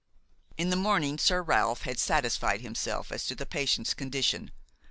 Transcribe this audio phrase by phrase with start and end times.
[0.57, 4.49] In the morning Sir Ralph had satisfied himself as to the patient's condition.